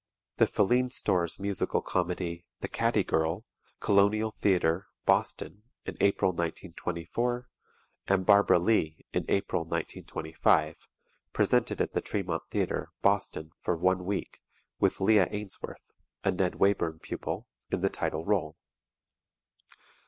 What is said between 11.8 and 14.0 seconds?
at the Tremont Theatre, Boston, for